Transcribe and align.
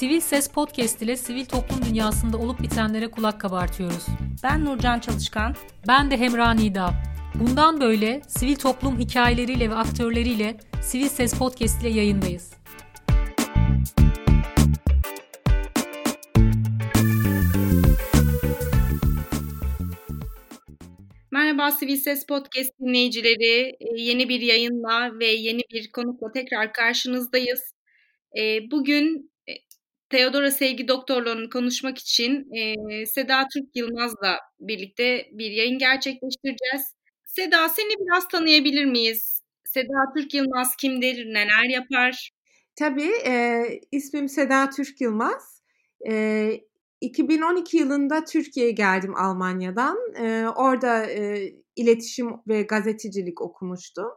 Sivil 0.00 0.20
Ses 0.20 0.48
Podcast 0.48 1.02
ile 1.02 1.16
sivil 1.16 1.44
toplum 1.44 1.84
dünyasında 1.84 2.36
olup 2.38 2.62
bitenlere 2.62 3.10
kulak 3.10 3.40
kabartıyoruz. 3.40 4.06
Ben 4.42 4.64
Nurcan 4.64 5.00
Çalışkan. 5.00 5.56
Ben 5.88 6.10
de 6.10 6.16
Hemra 6.16 6.54
Nida. 6.54 6.90
Bundan 7.34 7.80
böyle 7.80 8.22
sivil 8.28 8.56
toplum 8.56 8.98
hikayeleriyle 8.98 9.70
ve 9.70 9.74
aktörleriyle 9.74 10.56
Sivil 10.82 11.08
Ses 11.08 11.38
Podcast 11.38 11.82
ile 11.82 11.88
yayındayız. 11.88 12.52
Merhaba 21.30 21.70
Sivil 21.70 21.96
Ses 21.96 22.26
Podcast 22.26 22.80
dinleyicileri. 22.80 23.76
Ee, 23.80 24.00
yeni 24.00 24.28
bir 24.28 24.40
yayınla 24.40 25.18
ve 25.18 25.26
yeni 25.26 25.60
bir 25.72 25.90
konukla 25.92 26.32
tekrar 26.32 26.72
karşınızdayız. 26.72 27.74
Ee, 28.38 28.70
bugün 28.70 29.30
Teodora 30.10 30.50
Sevgi 30.50 30.88
Doktorluğu'nu 30.88 31.50
konuşmak 31.50 31.98
için 31.98 32.54
e, 32.54 33.06
Seda 33.06 33.46
Türk 33.54 33.76
Yılmaz'la 33.76 34.38
birlikte 34.60 35.26
bir 35.32 35.50
yayın 35.50 35.78
gerçekleştireceğiz. 35.78 36.94
Seda 37.26 37.68
seni 37.68 37.94
biraz 38.00 38.28
tanıyabilir 38.28 38.84
miyiz? 38.84 39.42
Seda 39.64 40.12
Türk 40.16 40.34
Yılmaz 40.34 40.76
kimdir, 40.76 41.26
neler 41.26 41.64
yapar? 41.70 42.30
Tabii, 42.76 43.10
e, 43.26 43.64
ismim 43.92 44.28
Seda 44.28 44.70
Türk 44.70 45.00
Yılmaz. 45.00 45.62
E, 46.08 46.52
2012 47.00 47.76
yılında 47.76 48.24
Türkiye'ye 48.24 48.72
geldim 48.72 49.16
Almanya'dan. 49.16 49.96
E, 50.18 50.46
orada 50.48 51.06
e, 51.06 51.52
iletişim 51.76 52.28
ve 52.48 52.62
gazetecilik 52.62 53.40
okumuştum. 53.40 54.08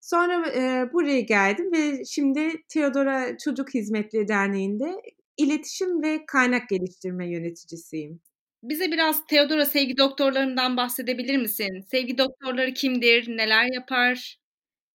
Sonra 0.00 0.48
e, 0.48 0.92
buraya 0.92 1.20
geldim 1.20 1.72
ve 1.72 2.04
şimdi 2.04 2.62
Teodora 2.68 3.38
Çocuk 3.38 3.74
Hizmetleri 3.74 4.28
Derneği'nde 4.28 5.02
iletişim 5.42 6.02
ve 6.02 6.26
kaynak 6.26 6.68
geliştirme 6.68 7.30
yöneticisiyim. 7.30 8.20
Bize 8.62 8.92
biraz 8.92 9.26
Teodora 9.26 9.66
sevgi 9.66 9.96
doktorlarından 9.96 10.76
bahsedebilir 10.76 11.36
misin? 11.36 11.80
Sevgi 11.90 12.18
doktorları 12.18 12.74
kimdir? 12.74 13.36
Neler 13.36 13.64
yapar? 13.74 14.38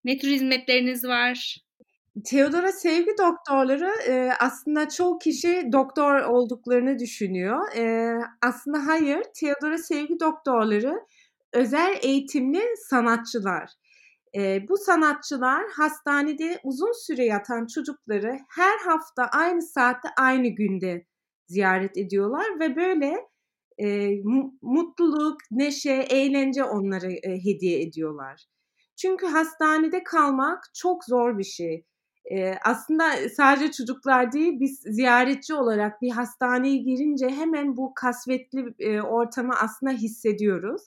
Ne 0.04 0.18
tür 0.18 0.28
hizmetleriniz 0.28 1.04
var? 1.04 1.58
Teodora 2.26 2.72
sevgi 2.72 3.12
doktorları 3.20 3.92
e, 4.08 4.30
aslında 4.40 4.90
çoğu 4.90 5.20
kişi 5.20 5.70
doktor 5.72 6.20
olduklarını 6.20 7.00
düşünüyor. 7.00 7.78
E, 7.78 8.14
aslında 8.42 8.88
hayır, 8.88 9.24
Teodora 9.40 9.78
sevgi 9.78 10.20
doktorları 10.20 11.00
özel 11.54 11.98
eğitimli 12.02 12.62
sanatçılar. 12.90 13.70
E, 14.36 14.68
bu 14.70 14.78
sanatçılar 14.78 15.64
hastanede 15.78 16.60
uzun 16.64 17.06
süre 17.06 17.26
yatan 17.26 17.66
çocukları 17.66 18.40
her 18.56 18.78
hafta 18.80 19.24
aynı 19.26 19.62
saatte 19.62 20.10
aynı 20.18 20.48
günde 20.48 21.06
ziyaret 21.48 21.98
ediyorlar 21.98 22.60
ve 22.60 22.76
böyle 22.76 23.16
e, 23.78 24.10
mutluluk, 24.62 25.38
neşe, 25.52 25.94
eğlence 25.94 26.64
onlara 26.64 27.12
e, 27.12 27.44
hediye 27.44 27.82
ediyorlar. 27.82 28.46
Çünkü 28.98 29.26
hastanede 29.26 30.04
kalmak 30.04 30.64
çok 30.74 31.04
zor 31.06 31.38
bir 31.38 31.44
şey. 31.44 31.86
E, 32.32 32.54
aslında 32.66 33.30
sadece 33.30 33.72
çocuklar 33.72 34.32
değil, 34.32 34.54
biz 34.60 34.80
ziyaretçi 34.80 35.54
olarak 35.54 36.02
bir 36.02 36.12
hastaneye 36.12 36.78
girince 36.78 37.30
hemen 37.30 37.78
bu 37.78 37.94
kasvetli 37.96 38.74
e, 38.80 39.02
ortamı 39.02 39.54
aslında 39.54 39.92
hissediyoruz. 39.92 40.82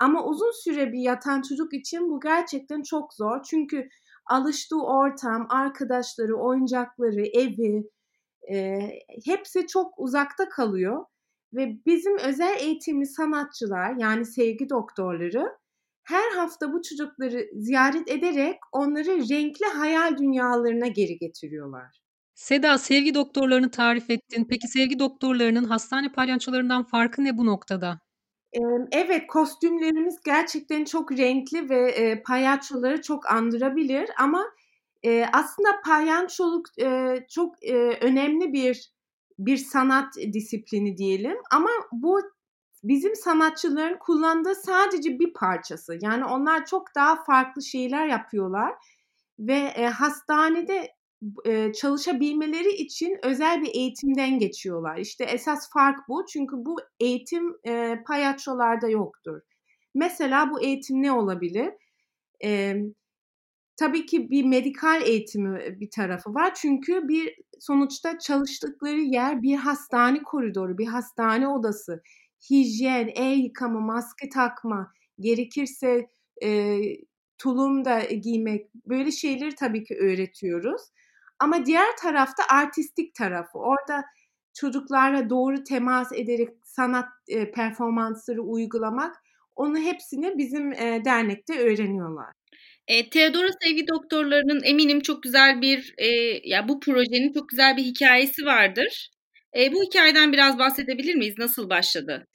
Ama 0.00 0.24
uzun 0.24 0.64
süre 0.64 0.92
bir 0.92 1.00
yatan 1.00 1.42
çocuk 1.42 1.74
için 1.74 2.10
bu 2.10 2.20
gerçekten 2.20 2.82
çok 2.82 3.14
zor. 3.14 3.42
Çünkü 3.50 3.88
alıştığı 4.26 4.82
ortam, 4.82 5.46
arkadaşları, 5.50 6.36
oyuncakları, 6.36 7.26
evi 7.26 7.84
e, 8.52 8.78
hepsi 9.24 9.66
çok 9.66 9.94
uzakta 9.98 10.48
kalıyor. 10.48 11.04
Ve 11.54 11.76
bizim 11.86 12.18
özel 12.18 12.60
eğitimli 12.60 13.06
sanatçılar 13.06 13.94
yani 13.98 14.24
sevgi 14.24 14.68
doktorları 14.70 15.58
her 16.04 16.30
hafta 16.30 16.72
bu 16.72 16.82
çocukları 16.82 17.46
ziyaret 17.54 18.10
ederek 18.10 18.58
onları 18.72 19.28
renkli 19.30 19.66
hayal 19.66 20.18
dünyalarına 20.18 20.86
geri 20.86 21.18
getiriyorlar. 21.18 22.00
Seda 22.34 22.78
sevgi 22.78 23.14
doktorlarını 23.14 23.70
tarif 23.70 24.10
ettin. 24.10 24.46
Peki 24.50 24.68
sevgi 24.68 24.98
doktorlarının 24.98 25.64
hastane 25.64 26.12
palyaçolarından 26.12 26.84
farkı 26.84 27.24
ne 27.24 27.38
bu 27.38 27.46
noktada? 27.46 28.00
Evet, 28.92 29.26
kostümlerimiz 29.26 30.20
gerçekten 30.24 30.84
çok 30.84 31.12
renkli 31.12 31.70
ve 31.70 31.90
e, 31.90 32.22
çok 33.02 33.32
andırabilir 33.32 34.10
ama 34.18 34.44
e, 35.02 35.26
aslında 35.32 35.68
palyaçoluk 35.84 36.66
e, 36.80 37.16
çok 37.28 37.64
e, 37.64 37.74
önemli 38.00 38.52
bir 38.52 38.92
bir 39.38 39.56
sanat 39.56 40.14
disiplini 40.32 40.96
diyelim 40.96 41.36
ama 41.52 41.70
bu 41.92 42.20
bizim 42.82 43.16
sanatçıların 43.16 43.98
kullandığı 43.98 44.54
sadece 44.54 45.18
bir 45.18 45.32
parçası. 45.32 45.98
Yani 46.02 46.24
onlar 46.24 46.66
çok 46.66 46.94
daha 46.94 47.24
farklı 47.24 47.62
şeyler 47.62 48.06
yapıyorlar 48.06 48.74
ve 49.38 49.86
hastanede 49.86 50.97
çalışabilmeleri 51.72 52.72
için 52.72 53.18
özel 53.22 53.62
bir 53.62 53.74
eğitimden 53.74 54.38
geçiyorlar. 54.38 54.96
İşte 54.96 55.24
esas 55.24 55.70
fark 55.72 56.08
bu. 56.08 56.26
Çünkü 56.32 56.56
bu 56.56 56.76
eğitim 57.00 57.56
e, 57.66 58.02
palyaçolarda 58.06 58.88
yoktur. 58.88 59.40
Mesela 59.94 60.50
bu 60.50 60.62
eğitim 60.62 61.02
ne 61.02 61.12
olabilir? 61.12 61.70
E, 62.44 62.74
tabii 63.76 64.06
ki 64.06 64.30
bir 64.30 64.44
medikal 64.44 65.02
eğitimi 65.02 65.80
bir 65.80 65.90
tarafı 65.90 66.34
var. 66.34 66.54
Çünkü 66.54 67.08
bir 67.08 67.34
sonuçta 67.60 68.18
çalıştıkları 68.18 69.00
yer 69.00 69.42
bir 69.42 69.56
hastane 69.56 70.22
koridoru, 70.22 70.78
bir 70.78 70.86
hastane 70.86 71.48
odası. 71.48 72.02
Hijyen, 72.50 73.10
el 73.14 73.38
yıkama, 73.38 73.80
maske 73.80 74.28
takma, 74.28 74.92
gerekirse 75.20 76.06
e, 76.42 76.78
tulum 77.38 77.84
da 77.84 78.00
giymek 78.00 78.74
böyle 78.74 79.12
şeyleri 79.12 79.54
tabii 79.54 79.84
ki 79.84 79.96
öğretiyoruz. 79.96 80.82
Ama 81.38 81.66
diğer 81.66 81.96
tarafta 81.96 82.42
artistik 82.50 83.14
tarafı. 83.14 83.58
Orada 83.58 84.04
çocuklarla 84.54 85.30
doğru 85.30 85.64
temas 85.64 86.12
ederek 86.12 86.48
sanat 86.64 87.08
e, 87.28 87.50
performansları 87.50 88.42
uygulamak 88.42 89.16
onu 89.56 89.78
hepsini 89.78 90.38
bizim 90.38 90.72
e, 90.72 91.04
dernekte 91.04 91.58
öğreniyorlar. 91.60 92.32
E, 92.88 93.10
Teodora 93.10 93.48
Sevgi 93.62 93.88
Doktorları'nın 93.88 94.62
eminim 94.64 95.00
çok 95.00 95.22
güzel 95.22 95.60
bir 95.60 95.94
e, 95.98 96.06
ya 96.44 96.68
bu 96.68 96.80
projenin 96.80 97.32
çok 97.32 97.48
güzel 97.48 97.76
bir 97.76 97.82
hikayesi 97.82 98.44
vardır. 98.46 99.10
E, 99.56 99.72
bu 99.72 99.82
hikayeden 99.82 100.32
biraz 100.32 100.58
bahsedebilir 100.58 101.14
miyiz? 101.14 101.34
Nasıl 101.38 101.70
başladı? 101.70 102.26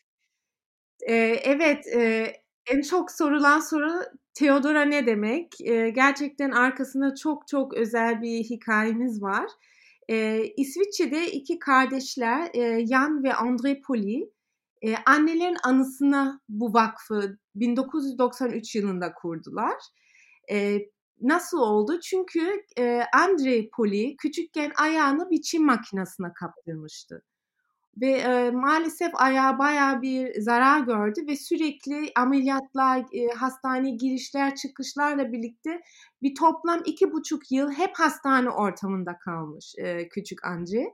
E, 1.07 1.15
evet, 1.43 1.87
e, 1.95 2.33
en 2.71 2.81
çok 2.81 3.11
sorulan 3.11 3.59
soru 3.59 4.03
Theodora 4.33 4.81
ne 4.81 5.05
demek? 5.05 5.61
E, 5.61 5.89
gerçekten 5.89 6.51
arkasında 6.51 7.15
çok 7.15 7.47
çok 7.47 7.73
özel 7.73 8.21
bir 8.21 8.43
hikayemiz 8.43 9.21
var. 9.21 9.45
E, 10.09 10.43
İsviçre'de 10.57 11.31
iki 11.31 11.59
kardeşler 11.59 12.49
e, 12.53 12.87
Jan 12.87 13.23
ve 13.23 13.29
André 13.29 13.81
Poli 13.81 14.31
e, 14.81 14.95
annelerin 15.05 15.57
anısına 15.63 16.41
bu 16.49 16.73
vakfı 16.73 17.37
1993 17.55 18.75
yılında 18.75 19.13
kurdular. 19.13 19.77
E, 20.51 20.79
nasıl 21.21 21.57
oldu? 21.57 21.99
Çünkü 21.99 22.63
e, 22.77 22.83
André 23.15 23.69
Poli 23.69 24.17
küçükken 24.17 24.71
ayağını 24.77 25.29
bir 25.29 25.41
çim 25.41 25.65
makinesine 25.65 26.33
kaptırmıştı 26.33 27.23
ve 28.01 28.11
e, 28.11 28.51
maalesef 28.51 29.11
ayağı 29.15 29.59
baya 29.59 30.01
bir 30.01 30.41
zarar 30.41 30.79
gördü 30.79 31.27
ve 31.27 31.35
sürekli 31.35 32.11
ameliyatlar, 32.15 32.99
e, 32.99 33.27
hastane 33.27 33.89
girişler, 33.89 34.55
çıkışlarla 34.55 35.31
birlikte 35.31 35.81
bir 36.21 36.35
toplam 36.35 36.81
iki 36.85 37.11
buçuk 37.11 37.51
yıl 37.51 37.71
hep 37.71 37.91
hastane 37.95 38.49
ortamında 38.49 39.17
kalmış 39.17 39.73
e, 39.77 40.09
küçük 40.09 40.45
Anci. 40.45 40.85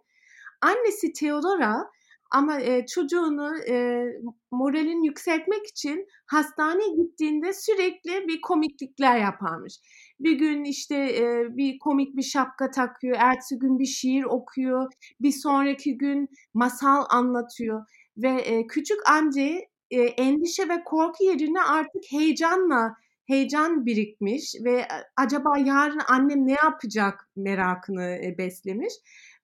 Annesi 0.62 1.14
Theodora 1.14 1.90
ama 2.32 2.60
e, 2.62 2.86
çocuğunu 2.86 3.58
e, 3.70 4.06
moralini 4.52 5.08
yükseltmek 5.08 5.68
için 5.68 6.08
hastaneye 6.26 6.96
gittiğinde 6.96 7.54
sürekli 7.54 8.28
bir 8.28 8.42
komiklikler 8.42 9.18
yaparmış. 9.18 9.80
Bir 10.20 10.32
gün 10.32 10.64
işte 10.64 10.96
e, 10.96 11.58
bir 11.58 11.80
komik 11.80 12.16
bir 12.18 12.24
şapka 12.24 12.72
takıyor, 12.72 13.18
ertesi 13.20 13.60
gün 13.60 13.80
bir 13.80 13.86
şiir 13.86 14.24
okuyor, 14.24 14.92
bir 15.22 15.32
sonraki 15.32 15.98
gün 15.98 16.30
masal 16.54 17.06
anlatıyor 17.10 17.86
ve 18.18 18.30
e, 18.30 18.68
küçük 18.68 19.10
anne 19.10 19.62
e, 19.92 20.02
endişe 20.02 20.70
ve 20.70 20.84
korku 20.86 21.24
yerine 21.24 21.62
artık 21.62 22.04
heyecanla 22.12 22.94
heyecan 23.26 23.86
birikmiş 23.86 24.56
ve 24.66 24.88
acaba 25.18 25.58
yarın 25.58 26.02
annem 26.08 26.48
ne 26.48 26.56
yapacak 26.64 27.30
merakını 27.36 28.20
beslemiş. 28.38 28.94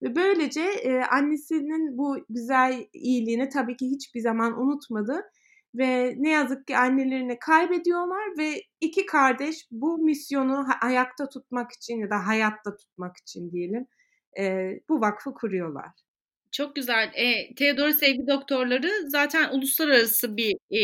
Ve 0.02 0.16
böylece 0.16 0.64
annesinin 1.12 1.98
bu 1.98 2.18
güzel 2.30 2.88
iyiliğini 2.94 3.50
tabii 3.50 3.78
ki 3.78 3.86
hiçbir 3.86 4.20
zaman 4.20 4.62
unutmadı. 4.62 5.22
Ve 5.78 6.14
ne 6.18 6.30
yazık 6.30 6.68
ki 6.68 6.78
annelerini 6.78 7.40
kaybediyorlar 7.40 8.38
ve 8.38 8.62
iki 8.82 9.06
kardeş 9.06 9.68
bu 9.72 9.98
misyonu 9.98 10.66
ayakta 10.82 11.30
tutmak 11.30 11.72
için 11.72 12.00
ya 12.00 12.10
da 12.10 12.28
hayatta 12.28 12.76
tutmak 12.76 13.18
için 13.18 13.52
diyelim 13.52 13.88
e, 14.40 14.72
bu 14.90 15.02
vakfı 15.02 15.34
kuruyorlar. 15.34 15.92
Çok 16.52 16.76
güzel. 16.76 17.12
E, 17.16 17.56
Teodora 17.56 17.94
Sevgi 17.94 18.28
Doktorları 18.28 18.92
zaten 19.08 19.50
uluslararası 19.54 20.38
bir 20.38 20.56
e, 20.70 20.80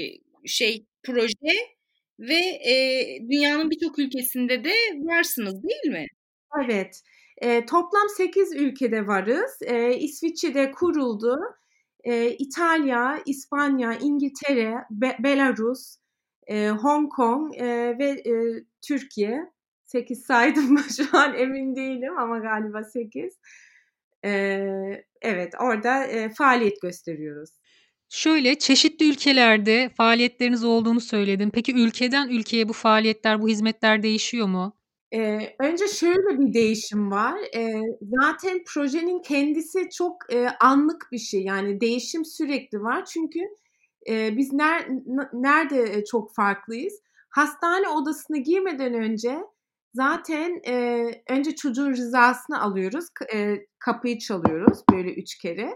e, 0.00 0.18
şey 0.44 0.86
proje 1.02 1.56
ve 2.18 2.38
e, 2.70 3.04
dünyanın 3.20 3.70
birçok 3.70 3.98
ülkesinde 3.98 4.64
de 4.64 4.72
varsınız 4.94 5.62
değil 5.62 5.92
mi? 5.92 6.06
Evet. 6.64 7.02
E, 7.42 7.66
toplam 7.66 8.08
8 8.16 8.52
ülkede 8.52 9.06
varız. 9.06 9.58
E, 9.62 9.96
İsviçre'de 9.96 10.70
kuruldu. 10.70 11.38
E, 12.06 12.30
İtalya, 12.30 13.22
İspanya, 13.26 13.92
İngiltere, 13.92 14.74
Be- 14.90 15.16
Belarus, 15.18 15.96
e, 16.46 16.68
Hong 16.68 17.12
Kong 17.12 17.54
e, 17.56 17.98
ve 17.98 18.08
e, 18.10 18.64
Türkiye. 18.88 19.56
8 19.84 20.22
saydım 20.26 20.72
mı 20.72 20.80
şu 20.96 21.18
an 21.18 21.34
emin 21.34 21.76
değilim 21.76 22.18
ama 22.18 22.38
galiba 22.38 22.84
8. 22.84 23.38
E, 24.24 24.30
evet 25.22 25.54
orada 25.60 26.06
e, 26.06 26.28
faaliyet 26.28 26.82
gösteriyoruz. 26.82 27.50
Şöyle 28.08 28.58
çeşitli 28.58 29.10
ülkelerde 29.10 29.90
faaliyetleriniz 29.96 30.64
olduğunu 30.64 31.00
söyledin. 31.00 31.50
Peki 31.50 31.74
ülkeden 31.74 32.28
ülkeye 32.28 32.68
bu 32.68 32.72
faaliyetler, 32.72 33.42
bu 33.42 33.48
hizmetler 33.48 34.02
değişiyor 34.02 34.46
mu? 34.46 34.76
Ee, 35.14 35.56
önce 35.60 35.88
şöyle 35.88 36.38
bir 36.38 36.54
değişim 36.54 37.10
var. 37.10 37.38
Ee, 37.56 37.80
zaten 38.20 38.60
projenin 38.66 39.22
kendisi 39.22 39.90
çok 39.90 40.34
e, 40.34 40.48
anlık 40.60 41.08
bir 41.12 41.18
şey. 41.18 41.42
Yani 41.42 41.80
değişim 41.80 42.24
sürekli 42.24 42.80
var. 42.82 43.04
Çünkü 43.04 43.40
e, 44.08 44.36
biz 44.36 44.52
ner, 44.52 44.88
nerede 45.32 46.04
çok 46.04 46.34
farklıyız? 46.34 47.00
Hastane 47.30 47.88
odasına 47.88 48.36
girmeden 48.36 48.94
önce 48.94 49.38
zaten 49.94 50.60
e, 50.66 51.04
önce 51.28 51.54
çocuğun 51.54 51.90
rızasını 51.92 52.62
alıyoruz. 52.62 53.04
E, 53.34 53.56
kapıyı 53.78 54.18
çalıyoruz 54.18 54.78
böyle 54.92 55.14
üç 55.14 55.38
kere. 55.38 55.70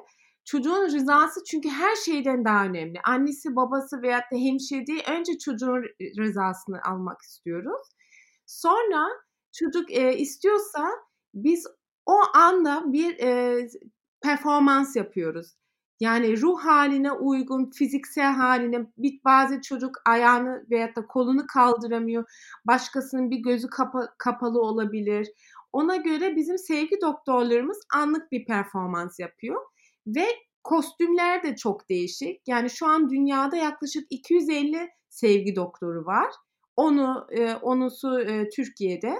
Çocuğun 0.44 0.86
rızası 0.86 1.40
çünkü 1.50 1.68
her 1.68 1.96
şeyden 1.96 2.44
daha 2.44 2.64
önemli. 2.64 3.00
Annesi, 3.04 3.56
babası 3.56 4.02
veyahut 4.02 4.32
da 4.32 4.36
hemşire 4.36 4.86
değil, 4.86 5.02
önce 5.10 5.38
çocuğun 5.38 5.82
rızasını 6.18 6.82
almak 6.82 7.20
istiyoruz. 7.22 7.88
Sonra 8.50 9.08
çocuk 9.52 9.92
e, 9.92 10.16
istiyorsa 10.16 10.90
biz 11.34 11.66
o 12.06 12.16
anda 12.34 12.92
bir 12.92 13.18
e, 13.18 13.68
performans 14.22 14.96
yapıyoruz. 14.96 15.56
Yani 16.00 16.40
ruh 16.40 16.60
haline 16.60 17.12
uygun, 17.12 17.70
fiziksel 17.70 18.32
haline 18.32 18.86
bir 18.98 19.20
bazı 19.24 19.60
çocuk 19.60 19.96
ayağını 20.06 20.66
veyahut 20.70 20.96
da 20.96 21.06
kolunu 21.06 21.46
kaldıramıyor. 21.46 22.24
Başkasının 22.64 23.30
bir 23.30 23.38
gözü 23.38 23.68
kapa, 23.68 24.14
kapalı 24.18 24.60
olabilir. 24.60 25.28
Ona 25.72 25.96
göre 25.96 26.36
bizim 26.36 26.58
sevgi 26.58 27.00
doktorlarımız 27.00 27.80
anlık 27.94 28.32
bir 28.32 28.44
performans 28.44 29.18
yapıyor. 29.18 29.62
Ve 30.06 30.26
kostümler 30.64 31.42
de 31.42 31.56
çok 31.56 31.88
değişik. 31.90 32.48
Yani 32.48 32.70
şu 32.70 32.86
an 32.86 33.10
dünyada 33.10 33.56
yaklaşık 33.56 34.06
250 34.10 34.88
sevgi 35.08 35.56
doktoru 35.56 36.06
var. 36.06 36.30
Onu 36.76 37.26
e, 37.30 37.54
onusu 37.54 38.20
e, 38.20 38.48
Türkiye'de. 38.48 39.14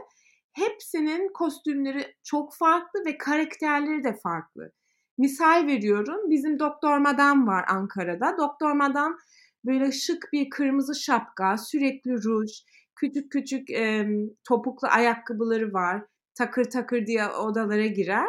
Hepsinin 0.53 1.33
kostümleri 1.33 2.15
çok 2.23 2.57
farklı 2.57 3.05
ve 3.07 3.19
karakterleri 3.19 4.05
de 4.05 4.17
farklı. 4.23 4.73
Misal 5.19 5.67
veriyorum. 5.67 6.31
Bizim 6.31 6.59
Doktor 6.59 6.99
Madam 6.99 7.47
var 7.47 7.65
Ankara'da. 7.69 8.37
Doktor 8.39 8.73
Madam 8.73 9.19
böyle 9.65 9.93
şık 9.93 10.29
bir 10.33 10.51
kırmızı 10.51 10.95
şapka, 10.95 11.59
sürekli 11.59 12.23
ruj, 12.25 12.51
küçük 12.97 13.33
küçük 13.33 13.71
e, 13.71 14.07
topuklu 14.49 14.89
ayakkabıları 14.89 15.73
var. 15.73 16.03
Takır 16.35 16.65
takır 16.65 17.07
diye 17.07 17.29
odalara 17.29 17.87
girer. 17.87 18.29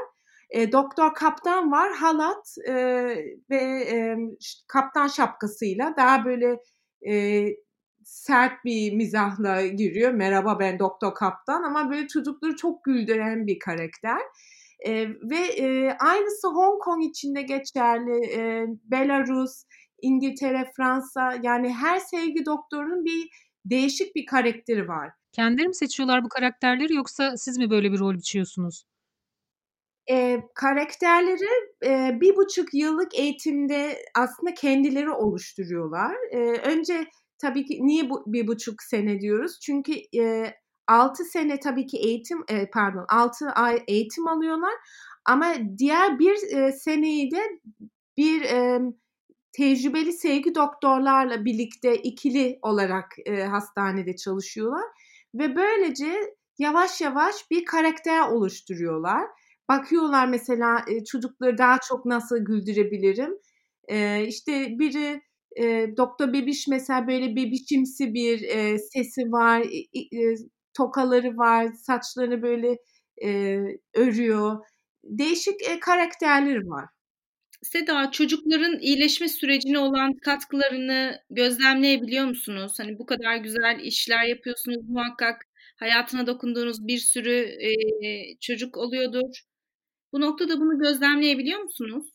E, 0.50 0.72
Doktor 0.72 1.14
Kaptan 1.14 1.72
var, 1.72 1.94
halat 1.94 2.56
e, 2.68 2.74
ve 3.50 3.62
e, 3.92 4.18
kaptan 4.68 5.08
şapkasıyla 5.08 5.94
daha 5.98 6.26
böyle 6.26 6.58
e, 7.10 7.46
sert 8.12 8.66
bir 8.66 8.94
mizahla 8.94 9.68
giriyor. 9.68 10.12
Merhaba 10.12 10.60
ben 10.60 10.80
Doktor 10.80 11.16
Kaptan 11.16 11.64
ama 11.64 11.92
böyle 11.92 12.08
çocukları 12.08 12.56
çok 12.56 12.84
güldüren 12.84 13.48
bir 13.48 13.60
karakter. 13.60 14.22
E, 14.86 15.10
ve 15.10 15.38
e, 15.38 15.98
aynısı 16.00 16.48
Hong 16.48 16.82
Kong 16.82 17.04
içinde 17.04 17.42
geçerli. 17.42 18.26
E, 18.26 18.66
Belarus, 18.84 19.64
İngiltere, 20.02 20.72
Fransa 20.78 21.34
yani 21.44 21.74
her 21.74 22.00
sevgi 22.00 22.46
doktorunun 22.46 23.06
bir 23.06 23.30
değişik 23.66 24.16
bir 24.16 24.26
karakteri 24.26 24.88
var. 24.88 25.10
Kendileri 25.32 25.68
mi 25.68 25.76
seçiyorlar 25.76 26.24
bu 26.24 26.30
karakterleri 26.30 26.94
yoksa 26.96 27.38
siz 27.38 27.58
mi 27.58 27.70
böyle 27.70 27.92
bir 27.92 28.00
rol 28.00 28.14
biçiyorsunuz? 28.14 28.86
E, 30.10 30.40
karakterleri 30.56 31.50
e, 31.86 32.22
bir 32.22 32.36
buçuk 32.36 32.74
yıllık 32.74 33.20
eğitimde 33.20 33.98
aslında 34.16 34.54
kendileri 34.54 35.10
oluşturuyorlar. 35.10 36.16
E, 36.32 36.38
önce 36.40 37.06
tabii 37.42 37.66
ki 37.66 37.80
niye 37.82 38.10
bu 38.10 38.24
bir 38.28 38.48
buçuk 38.48 38.84
sene 38.84 39.22
diyoruz? 39.22 39.60
Çünkü 39.62 39.94
e, 40.20 40.54
6 40.88 41.26
sene 41.26 41.60
tabii 41.60 41.88
ki 41.88 41.98
eğitim 41.98 42.44
e, 42.50 42.70
pardon 42.70 43.06
6 43.10 43.50
ay 43.50 43.84
eğitim 43.88 44.28
alıyorlar 44.28 44.74
ama 45.26 45.54
diğer 45.78 46.20
bir 46.20 46.58
e, 46.58 46.72
seneyi 46.72 47.32
de 47.32 47.60
bir 48.18 48.42
e, 48.42 48.80
tecrübeli 49.54 50.14
sevgi 50.14 50.56
doktorlarla 50.56 51.46
birlikte 51.46 51.96
ikili 51.96 52.60
olarak 52.62 53.06
e, 53.26 53.44
hastanede 53.44 54.16
çalışıyorlar 54.16 54.84
ve 55.36 55.56
böylece 55.56 56.36
yavaş 56.60 57.02
yavaş 57.02 57.52
bir 57.52 57.66
karakter 57.66 58.30
oluşturuyorlar. 58.30 59.28
Bakıyorlar 59.70 60.28
mesela 60.28 60.86
e, 60.88 61.04
çocukları 61.04 61.58
daha 61.58 61.78
çok 61.80 62.06
nasıl 62.06 62.38
güldürebilirim. 62.38 63.34
E, 63.88 64.26
işte 64.28 64.80
biri 64.80 65.22
e, 65.60 65.88
Doktor 65.98 66.34
Bebiş 66.34 66.68
mesela 66.68 67.08
böyle 67.08 67.36
bebişimsi 67.36 68.14
bir 68.14 68.42
e, 68.44 68.78
sesi 68.80 69.22
var, 69.22 69.62
e, 69.62 70.36
tokaları 70.78 71.38
var, 71.38 71.72
saçlarını 71.74 72.42
böyle 72.42 72.78
e, 73.24 73.60
örüyor. 73.94 74.66
Değişik 75.04 75.62
e, 75.70 75.80
karakterleri 75.80 76.70
var. 76.70 76.86
Seda, 77.64 78.12
çocukların 78.12 78.80
iyileşme 78.80 79.28
sürecine 79.30 79.80
olan 79.80 80.14
katkılarını 80.26 81.18
gözlemleyebiliyor 81.30 82.26
musunuz? 82.26 82.74
Hani 82.80 83.00
bu 83.00 83.06
kadar 83.06 83.38
güzel 83.38 83.80
işler 83.84 84.24
yapıyorsunuz 84.24 84.90
muhakkak 84.90 85.42
hayatına 85.80 86.28
dokunduğunuz 86.28 86.88
bir 86.88 86.98
sürü 86.98 87.36
e, 87.40 87.72
çocuk 88.42 88.78
oluyordur. 88.78 89.42
Bu 90.14 90.22
noktada 90.22 90.60
bunu 90.60 90.80
gözlemleyebiliyor 90.80 91.60
musunuz? 91.60 92.06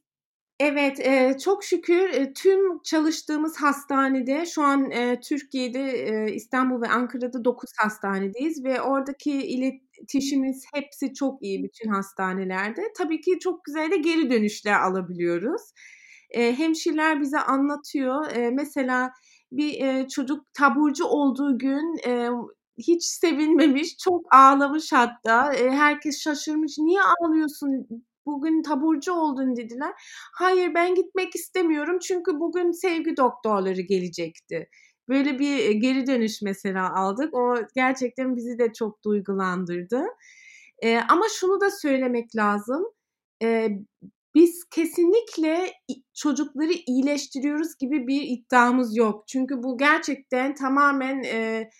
Evet, 0.60 0.98
eee, 0.98 1.36
çok 1.44 1.64
şükür, 1.64 2.08
eee, 2.12 2.32
tüm 2.32 2.82
çalıştığımız 2.82 3.56
hastanede 3.56 4.46
şu 4.46 4.62
an, 4.62 4.90
eee, 4.90 5.20
Türkiye'de, 5.20 5.80
eee, 6.08 6.34
İstanbul 6.34 6.82
ve 6.82 6.88
Ankara'da 6.88 7.44
9 7.44 7.70
hastanedeyiz 7.78 8.64
ve 8.64 8.80
oradaki 8.82 9.32
iletişimimiz 9.32 10.64
hepsi 10.74 11.14
çok 11.14 11.42
iyi 11.42 11.62
bütün 11.64 11.88
hastanelerde. 11.88 12.82
Tabii 12.98 13.20
ki 13.20 13.38
çok 13.40 13.64
güzel 13.64 13.90
de 13.90 13.96
geri 13.96 14.30
dönüşler 14.30 14.80
alabiliyoruz. 14.80 15.62
Eee, 16.34 16.52
hemşireler 16.58 17.20
bize 17.20 17.38
anlatıyor. 17.38 18.30
Eee, 18.36 18.50
mesela 18.50 19.10
bir, 19.52 19.68
eee, 19.72 20.06
çocuk 20.08 20.54
taburcu 20.54 21.04
olduğu 21.04 21.58
gün, 21.58 21.96
eee, 22.06 22.28
hiç 22.78 23.04
sevinmemiş, 23.04 23.96
çok 23.98 24.34
ağlamış 24.34 24.92
hatta. 24.92 25.54
Eee, 25.54 25.70
herkes 25.70 26.20
şaşırmış. 26.22 26.78
"Niye 26.78 27.00
ağlıyorsun? 27.02 27.86
Bugün 28.26 28.62
taburcu 28.62 29.12
oldun 29.12 29.56
dediler. 29.56 29.92
Hayır 30.34 30.74
ben 30.74 30.94
gitmek 30.94 31.34
istemiyorum 31.34 31.98
çünkü 31.98 32.40
bugün 32.40 32.72
sevgi 32.72 33.16
doktorları 33.16 33.80
gelecekti. 33.80 34.68
Böyle 35.08 35.38
bir 35.38 35.58
e, 35.58 35.72
geri 35.72 36.06
dönüş 36.06 36.42
mesela 36.42 36.94
aldık. 36.94 37.34
O 37.34 37.54
gerçekten 37.74 38.36
bizi 38.36 38.58
de 38.58 38.72
çok 38.72 39.04
duygulandırdı. 39.04 40.04
Ee, 40.82 40.98
ama 41.08 41.24
şunu 41.40 41.60
da 41.60 41.70
söylemek 41.70 42.36
lazım. 42.36 42.84
Ee, 43.42 43.68
biz 44.34 44.64
kesinlikle 44.70 45.72
çocukları 46.14 46.72
iyileştiriyoruz 46.86 47.78
gibi 47.78 48.06
bir 48.06 48.22
iddiamız 48.22 48.96
yok. 48.96 49.28
Çünkü 49.28 49.62
bu 49.62 49.78
gerçekten 49.78 50.54
tamamen 50.54 51.22
e, 51.22 51.70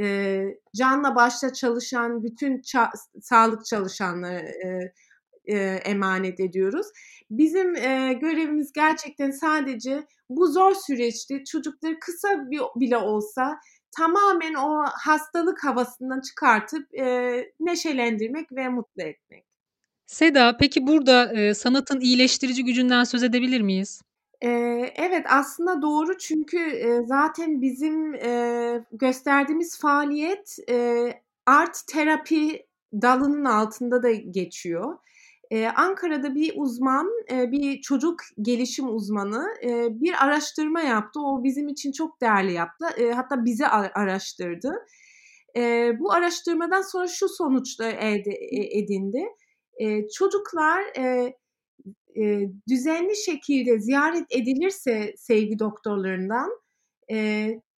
e, 0.00 0.40
canla 0.76 1.14
başla 1.14 1.52
çalışan 1.52 2.22
bütün 2.22 2.58
ça- 2.58 3.20
sağlık 3.20 3.66
çalışanları, 3.66 4.46
e, 4.46 4.92
e, 5.44 5.56
emanet 5.84 6.40
ediyoruz. 6.40 6.86
Bizim 7.30 7.76
e, 7.76 8.12
görevimiz 8.20 8.72
gerçekten 8.72 9.30
sadece 9.30 10.06
bu 10.28 10.46
zor 10.46 10.74
süreçte 10.74 11.44
çocukları 11.44 12.00
kısa 12.00 12.50
bir, 12.50 12.60
bile 12.76 12.96
olsa 12.96 13.60
tamamen 13.96 14.54
o 14.54 14.84
hastalık 15.04 15.64
havasından 15.64 16.20
çıkartıp 16.20 16.94
e, 16.98 17.34
neşelendirmek 17.60 18.52
ve 18.52 18.68
mutlu 18.68 19.02
etmek. 19.02 19.44
Seda, 20.06 20.56
peki 20.60 20.86
burada 20.86 21.32
e, 21.32 21.54
sanatın 21.54 22.00
iyileştirici 22.00 22.64
gücünden 22.64 23.04
söz 23.04 23.22
edebilir 23.22 23.60
miyiz? 23.60 24.02
Evet 24.96 25.26
aslında 25.28 25.82
doğru 25.82 26.18
çünkü 26.18 26.82
zaten 27.06 27.62
bizim 27.62 28.12
gösterdiğimiz 28.92 29.78
faaliyet 29.78 30.56
art 31.46 31.86
terapi 31.86 32.66
dalının 33.02 33.44
altında 33.44 34.02
da 34.02 34.10
geçiyor. 34.10 34.98
Ankara'da 35.76 36.34
bir 36.34 36.52
uzman, 36.56 37.10
bir 37.30 37.80
çocuk 37.80 38.20
gelişim 38.42 38.94
uzmanı 38.94 39.46
bir 39.90 40.24
araştırma 40.24 40.80
yaptı. 40.80 41.20
O 41.20 41.44
bizim 41.44 41.68
için 41.68 41.92
çok 41.92 42.20
değerli 42.20 42.52
yaptı. 42.52 42.86
Hatta 43.14 43.44
bizi 43.44 43.66
araştırdı. 43.66 44.86
Bu 45.98 46.12
araştırmadan 46.12 46.82
sonra 46.82 47.06
şu 47.06 47.28
sonuçta 47.28 47.90
elde 47.90 48.30
e, 48.30 48.78
edindi. 48.78 49.24
Çocuklar 50.18 50.82
düzenli 52.68 53.16
şekilde 53.16 53.80
ziyaret 53.80 54.26
edilirse 54.30 55.14
sevgi 55.16 55.58
doktorlarından 55.58 56.50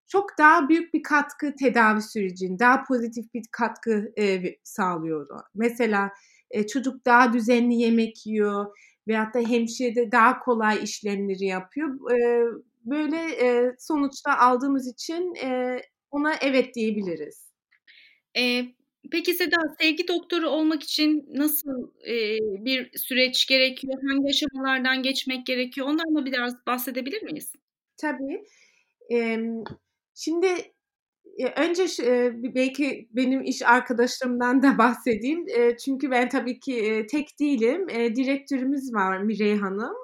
çok 0.08 0.38
daha 0.38 0.68
büyük 0.68 0.94
bir 0.94 1.02
katkı 1.02 1.54
tedavi 1.56 2.02
sürecinin, 2.02 2.58
daha 2.58 2.84
pozitif 2.84 3.34
bir 3.34 3.42
katkı 3.52 4.12
e, 4.18 4.42
sağlıyor. 4.64 5.28
Mesela 5.54 6.10
e, 6.56 6.66
çocuk 6.66 7.06
daha 7.06 7.32
düzenli 7.32 7.74
yemek 7.74 8.26
yiyor 8.26 8.76
veyahut 9.08 9.34
da 9.34 9.38
hemşire 9.40 9.94
de 9.94 10.12
daha 10.12 10.38
kolay 10.40 10.84
işlemleri 10.84 11.44
yapıyor. 11.44 12.10
E, 12.12 12.44
böyle 12.84 13.16
e, 13.16 13.74
sonuçta 13.78 14.38
aldığımız 14.38 14.88
için 14.88 15.34
e, 15.34 15.80
ona 16.10 16.34
evet 16.40 16.74
diyebiliriz. 16.74 17.52
E, 18.38 18.64
peki 19.10 19.34
Seda, 19.34 19.56
sevgi 19.80 20.08
doktoru 20.08 20.48
olmak 20.48 20.82
için 20.82 21.28
nasıl 21.34 21.90
e, 22.08 22.38
bir 22.64 22.98
süreç 22.98 23.46
gerekiyor? 23.46 23.94
Hangi 24.08 24.28
aşamalardan 24.28 25.02
geçmek 25.02 25.46
gerekiyor? 25.46 25.86
Ondan 25.86 26.14
da 26.14 26.26
biraz 26.26 26.66
bahsedebilir 26.66 27.22
miyiz? 27.22 27.52
Tabii. 27.96 28.44
E, 29.12 29.38
şimdi 30.14 30.48
önce 31.56 31.86
belki 32.54 33.08
benim 33.12 33.42
iş 33.42 33.62
arkadaşlarımdan 33.62 34.62
da 34.62 34.78
bahsedeyim. 34.78 35.46
Çünkü 35.84 36.10
ben 36.10 36.28
tabii 36.28 36.60
ki 36.60 37.06
tek 37.10 37.40
değilim. 37.40 37.88
Direktörümüz 37.88 38.94
var 38.94 39.18
Mirey 39.18 39.56
Hanım. 39.56 39.94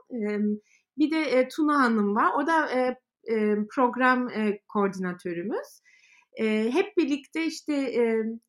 Bir 0.99 1.11
de 1.11 1.49
Tuna 1.49 1.83
Hanım 1.83 2.17
var. 2.17 2.31
O 2.43 2.47
da 2.47 2.69
program 3.75 4.29
koordinatörümüz. 4.69 5.83
Hep 6.73 6.97
birlikte 6.97 7.47
işte 7.47 7.95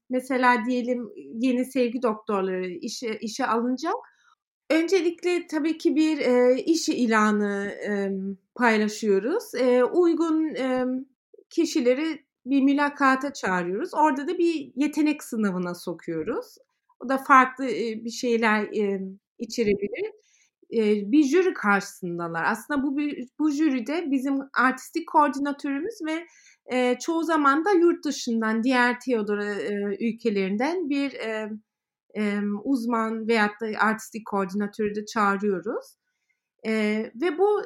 mesela 0.10 0.66
diyelim 0.66 1.10
yeni 1.34 1.66
sevgi 1.66 2.02
doktorları 2.02 2.70
işe, 2.70 3.18
işe 3.22 3.46
alınacak. 3.46 3.96
Öncelikle 4.70 5.48
tabii 5.48 5.78
ki 5.78 5.96
bir 5.96 6.18
iş 6.66 6.90
ilanı 6.90 7.74
paylaşıyoruz. 8.56 9.44
Uygun 9.94 10.56
kişileri 11.50 12.26
bir 12.46 12.62
mülakata 12.62 13.34
çağırıyoruz. 13.34 13.94
Orada 13.94 14.28
da 14.28 14.38
bir 14.38 14.72
yetenek 14.76 15.24
sınavına 15.24 15.76
sokuyoruz. 15.76 16.56
O 17.00 17.10
da 17.10 17.18
farklı 17.18 17.66
bir 17.68 18.10
şeyler 18.10 18.70
içerebilir. 19.38 20.12
Bir 21.12 21.24
jüri 21.24 21.54
karşısındalar. 21.54 22.44
Aslında 22.44 22.84
bu 22.84 22.98
bu 23.40 23.52
jüride 23.52 24.12
bizim 24.12 24.40
artistik 24.58 25.08
koordinatörümüz 25.08 26.00
ve 26.06 26.26
çoğu 27.00 27.24
zaman 27.24 27.66
da 27.66 27.72
yurt 27.72 28.06
dışından 28.06 28.64
diğer 28.64 29.00
Teodora 29.00 29.56
ülkelerinden 30.00 30.90
bir 30.90 31.18
uzman 32.64 33.28
veyahut 33.28 33.62
da 33.62 33.68
artistik 33.80 34.26
koordinatörü 34.26 34.96
de 34.96 35.06
çağırıyoruz. 35.06 35.86
ve 37.16 37.38
bu 37.38 37.62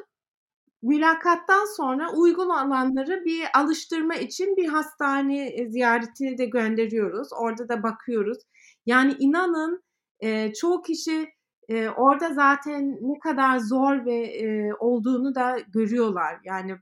mülakattan 0.82 1.66
sonra 1.78 2.12
uygun 2.14 2.50
alanları 2.50 3.26
bir 3.26 3.44
alıştırma 3.54 4.16
için 4.16 4.58
bir 4.58 4.68
hastane 4.68 5.48
e, 5.48 5.70
ziyareti 5.70 6.38
de 6.38 6.46
gönderiyoruz. 6.46 7.28
Orada 7.40 7.70
da 7.70 7.84
bakıyoruz. 7.84 8.38
Yani 8.86 9.16
inanın 9.20 9.84
e, 10.20 10.54
çoğu 10.54 10.82
kişi 10.82 11.30
e, 11.70 11.90
orada 11.90 12.34
zaten 12.34 12.98
ne 13.02 13.20
kadar 13.20 13.58
zor 13.60 14.06
ve 14.06 14.16
e, 14.16 14.74
olduğunu 14.80 15.36
da 15.36 15.58
görüyorlar. 15.74 16.40
Yani 16.44 16.78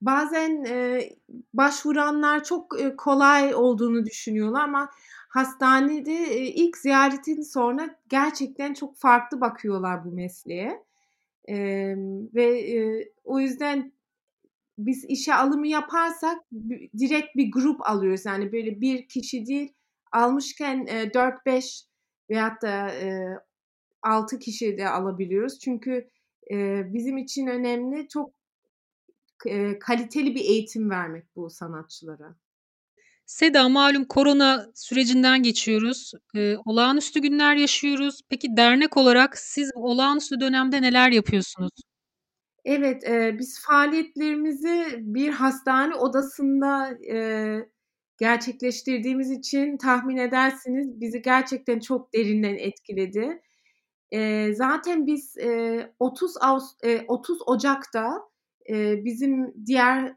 bazen 0.00 0.64
e, 0.64 1.08
başvuranlar 1.54 2.44
çok 2.44 2.80
e, 2.80 2.96
kolay 2.96 3.54
olduğunu 3.54 4.04
düşünüyorlar 4.06 4.60
ama 4.60 4.90
hastanede 5.28 6.12
e, 6.12 6.46
ilk 6.46 6.76
ziyaretin 6.76 7.42
sonra 7.42 7.96
gerçekten 8.08 8.74
çok 8.74 8.96
farklı 8.96 9.40
bakıyorlar 9.40 10.04
bu 10.04 10.12
mesleğe. 10.12 10.89
E, 11.48 11.56
ve 12.34 12.60
e, 12.60 13.08
o 13.24 13.40
yüzden 13.40 13.92
biz 14.78 15.04
işe 15.04 15.34
alımı 15.34 15.66
yaparsak 15.66 16.38
direkt 16.98 17.36
bir 17.36 17.52
grup 17.52 17.88
alıyoruz. 17.88 18.24
Yani 18.26 18.52
böyle 18.52 18.80
bir 18.80 19.08
kişi 19.08 19.46
değil 19.46 19.72
almışken 20.12 20.86
e, 20.86 21.02
4-5 21.02 21.86
veyahut 22.30 22.62
da 22.62 22.90
e, 22.90 23.24
6 24.02 24.38
kişi 24.38 24.78
de 24.78 24.88
alabiliyoruz. 24.88 25.58
Çünkü 25.58 26.08
e, 26.50 26.82
bizim 26.94 27.18
için 27.18 27.46
önemli 27.46 28.08
çok 28.08 28.34
e, 29.46 29.78
kaliteli 29.78 30.34
bir 30.34 30.40
eğitim 30.40 30.90
vermek 30.90 31.36
bu 31.36 31.50
sanatçılara. 31.50 32.36
Seda 33.30 33.68
malum 33.68 34.04
korona 34.04 34.66
sürecinden 34.74 35.42
geçiyoruz. 35.42 36.12
Eee, 36.34 36.56
olağanüstü 36.64 37.20
günler 37.20 37.56
yaşıyoruz. 37.56 38.20
Peki 38.28 38.56
dernek 38.56 38.96
olarak 38.96 39.38
siz 39.38 39.70
olağanüstü 39.74 40.40
dönemde 40.40 40.82
neler 40.82 41.10
yapıyorsunuz? 41.10 41.70
Evet, 42.64 43.02
eee, 43.04 43.36
biz 43.38 43.60
faaliyetlerimizi 43.66 44.86
bir 44.98 45.28
hastane 45.30 45.94
odasında, 45.94 46.98
eee, 47.02 47.68
gerçekleştirdiğimiz 48.18 49.30
için 49.30 49.76
tahmin 49.76 50.16
edersiniz 50.16 51.00
bizi 51.00 51.22
gerçekten 51.22 51.80
çok 51.80 52.14
derinden 52.14 52.54
etkiledi. 52.54 53.40
Eee, 54.12 54.54
zaten 54.54 55.06
biz, 55.06 55.36
eee, 55.38 55.92
30 56.00 56.34
Ağus 56.42 56.64
eee, 56.84 57.04
30 57.08 57.38
Ocak'ta, 57.48 58.12
eee, 58.68 59.02
bizim 59.04 59.54
diğer, 59.66 60.14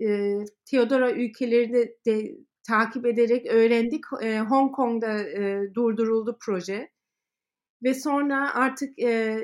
eee, 0.00 0.44
Teodora 0.66 1.12
ülkelerinde 1.12 1.96
de 2.06 2.36
takip 2.68 3.06
ederek 3.06 3.46
öğrendik. 3.46 4.04
E, 4.22 4.40
Hong 4.40 4.74
Kong'da 4.74 5.20
e, 5.20 5.74
durduruldu 5.74 6.38
proje 6.40 6.90
ve 7.82 7.94
sonra 7.94 8.54
artık 8.54 8.98
e, 8.98 9.38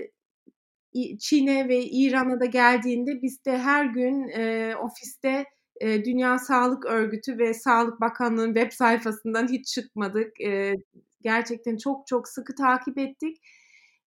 Çin'e 1.21 1.69
ve 1.69 1.85
İran'a 1.85 2.41
da 2.41 2.45
geldiğinde 2.45 3.23
biz 3.23 3.45
de 3.45 3.59
her 3.59 3.85
gün 3.85 4.29
e, 4.29 4.75
ofiste 4.77 5.45
e, 5.81 6.05
Dünya 6.05 6.39
Sağlık 6.39 6.87
Örgütü 6.87 7.39
ve 7.39 7.55
Sağlık 7.55 8.01
Bakanlığı'nın 8.01 8.55
web 8.55 8.73
sayfasından 8.73 9.49
hiç 9.49 9.67
çıkmadık. 9.67 10.41
E, 10.41 10.75
gerçekten 11.23 11.77
çok 11.77 12.07
çok 12.07 12.29
sıkı 12.29 12.55
takip 12.55 12.99
ettik 12.99 13.37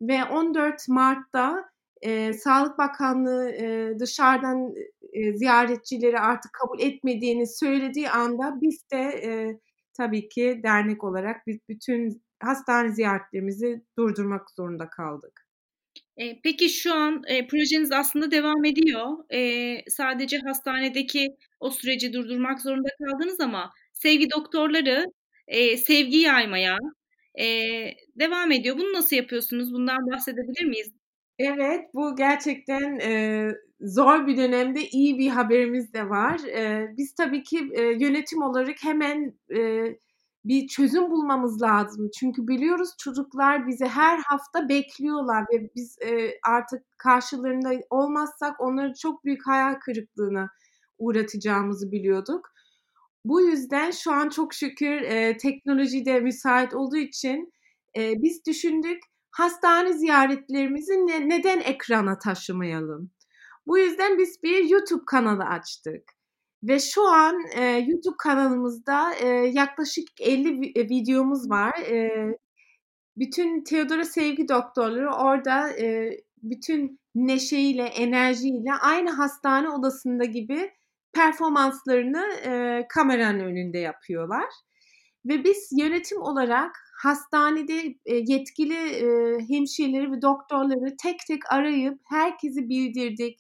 ve 0.01 0.25
14 0.25 0.89
Mart'ta 0.89 1.69
e, 2.01 2.33
Sağlık 2.33 2.77
Bakanlığı 2.77 3.49
e, 3.51 3.99
dışarıdan 3.99 4.73
e, 5.17 5.37
ziyaretçileri 5.37 6.19
artık 6.19 6.53
kabul 6.53 6.79
etmediğini 6.79 7.47
söylediği 7.47 8.09
anda 8.09 8.61
biz 8.61 8.89
de 8.91 8.97
e, 8.97 9.59
tabii 9.93 10.29
ki 10.29 10.59
dernek 10.63 11.03
olarak 11.03 11.47
biz 11.47 11.57
bütün 11.69 12.23
hastane 12.39 12.91
ziyaretlerimizi 12.91 13.81
durdurmak 13.97 14.49
zorunda 14.51 14.89
kaldık. 14.89 15.47
E, 16.17 16.41
peki 16.41 16.69
şu 16.69 16.93
an 16.93 17.21
e, 17.27 17.47
projeniz 17.47 17.91
aslında 17.91 18.31
devam 18.31 18.65
ediyor. 18.65 19.33
E, 19.33 19.81
sadece 19.89 20.37
hastanedeki 20.37 21.27
o 21.59 21.69
süreci 21.69 22.13
durdurmak 22.13 22.61
zorunda 22.61 22.89
kaldınız 23.03 23.39
ama 23.39 23.71
sevgi 23.93 24.27
doktorları 24.31 25.05
e, 25.47 25.77
sevgi 25.77 26.17
yaymaya 26.17 26.77
e, 27.39 27.45
devam 28.15 28.51
ediyor. 28.51 28.77
Bunu 28.77 28.93
nasıl 28.93 29.15
yapıyorsunuz? 29.15 29.73
Bundan 29.73 30.11
bahsedebilir 30.11 30.65
miyiz? 30.65 30.91
Evet, 31.39 31.81
bu 31.93 32.15
gerçekten 32.15 32.99
e, 32.99 33.51
zor 33.81 34.27
bir 34.27 34.37
dönemde 34.37 34.87
iyi 34.87 35.17
bir 35.17 35.29
haberimiz 35.29 35.93
de 35.93 36.09
var. 36.09 36.39
E, 36.39 36.93
biz 36.97 37.15
tabii 37.15 37.43
ki 37.43 37.69
e, 37.73 37.81
yönetim 37.83 38.41
olarak 38.41 38.75
hemen 38.83 39.33
e, 39.55 39.85
bir 40.45 40.67
çözüm 40.67 41.11
bulmamız 41.11 41.61
lazım. 41.61 42.09
Çünkü 42.19 42.47
biliyoruz 42.47 42.89
çocuklar 42.99 43.67
bizi 43.67 43.85
her 43.85 44.19
hafta 44.19 44.69
bekliyorlar 44.69 45.45
ve 45.53 45.69
biz 45.75 45.97
e, 46.01 46.31
artık 46.47 46.83
karşılarında 46.97 47.69
olmazsak 47.89 48.61
onları 48.61 48.93
çok 48.93 49.25
büyük 49.25 49.47
hayal 49.47 49.75
kırıklığına 49.85 50.49
uğratacağımızı 50.97 51.91
biliyorduk. 51.91 52.49
Bu 53.25 53.41
yüzden 53.41 53.91
şu 53.91 54.11
an 54.11 54.29
çok 54.29 54.53
şükür 54.53 55.01
e, 55.01 55.37
teknoloji 55.37 56.05
de 56.05 56.19
müsait 56.19 56.73
olduğu 56.73 56.97
için 56.97 57.53
e, 57.97 58.13
biz 58.23 58.45
düşündük 58.45 58.99
hastane 59.31 59.93
ziyaretlerimizi 59.93 60.93
ne, 60.93 61.29
neden 61.29 61.59
ekrana 61.59 62.19
taşımayalım? 62.19 63.11
Bu 63.67 63.77
yüzden 63.77 64.17
biz 64.17 64.43
bir 64.43 64.69
YouTube 64.69 65.03
kanalı 65.07 65.43
açtık. 65.43 66.03
Ve 66.63 66.79
şu 66.79 67.07
an 67.07 67.35
e, 67.55 67.63
YouTube 67.63 68.15
kanalımızda 68.17 69.13
e, 69.15 69.27
yaklaşık 69.53 70.07
50 70.21 70.71
e, 70.75 70.89
videomuz 70.89 71.49
var. 71.49 71.79
E, 71.79 72.09
bütün 73.17 73.63
Teodora 73.63 74.05
Sevgi 74.05 74.47
Doktorları 74.47 75.13
orada 75.13 75.69
e, 75.71 76.11
bütün 76.43 76.99
neşeyle, 77.15 77.83
enerjiyle 77.83 78.73
aynı 78.81 79.11
hastane 79.11 79.69
odasında 79.69 80.25
gibi 80.25 80.71
performanslarını 81.13 82.25
e, 82.45 82.85
kameranın 82.89 83.39
önünde 83.39 83.77
yapıyorlar. 83.77 84.45
ve 85.25 85.43
biz 85.43 85.69
yönetim 85.79 86.21
olarak 86.21 86.71
hastanede 87.01 87.95
e, 88.05 88.15
yetkili 88.15 88.75
e, 88.75 89.05
hemşireleri 89.49 90.11
ve 90.11 90.21
doktorları 90.21 90.95
tek 91.03 91.19
tek 91.27 91.53
arayıp 91.53 91.99
herkesi 92.09 92.69
bildirdik. 92.69 93.39